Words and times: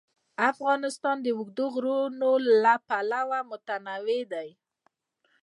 افغانستان 0.51 1.17
د 1.21 1.27
اوږده 1.37 1.65
غرونه 1.73 2.29
له 2.63 2.73
پلوه 2.87 3.39
متنوع 3.49 4.21
دی. 4.33 4.49